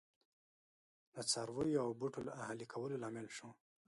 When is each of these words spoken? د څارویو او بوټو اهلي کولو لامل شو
د 1.15 1.17
څارویو 1.31 1.81
او 1.85 1.89
بوټو 1.99 2.21
اهلي 2.41 2.65
کولو 2.73 3.01
لامل 3.03 3.27
شو 3.37 3.49